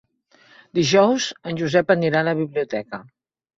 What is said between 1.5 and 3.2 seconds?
en Josep anirà a la biblioteca.